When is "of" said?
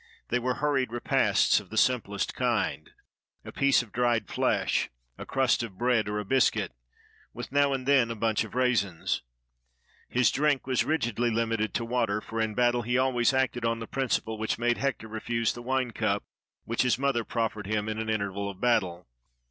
1.59-1.69, 3.83-3.91, 5.61-5.77, 8.43-8.55, 18.49-18.59